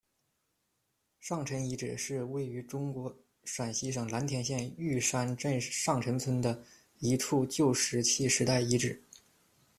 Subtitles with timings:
[1.19, 6.63] 上陈遗址是位于中国陕西省蓝田县玉山镇上陈村的
[6.97, 9.03] 一处旧石器时代遗址。